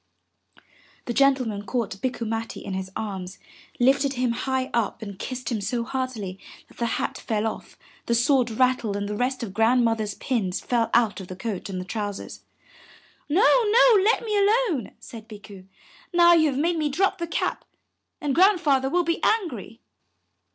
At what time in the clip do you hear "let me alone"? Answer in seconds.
14.03-14.93